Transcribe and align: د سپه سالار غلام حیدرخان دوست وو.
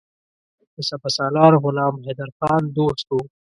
د 0.73 0.75
سپه 0.89 1.09
سالار 1.17 1.53
غلام 1.63 1.95
حیدرخان 2.05 2.63
دوست 2.77 3.07
وو. 3.11 3.21